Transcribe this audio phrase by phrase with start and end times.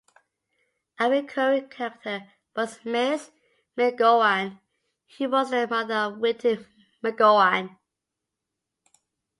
[0.99, 3.29] A recurring character was Mrs.
[3.77, 4.59] McGowan,
[5.19, 6.65] who was the mother of Whitey
[7.03, 7.77] McGowan.